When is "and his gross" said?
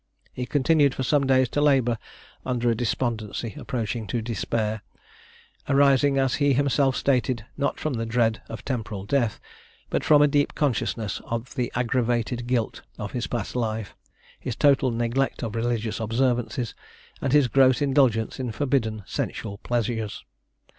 17.21-17.79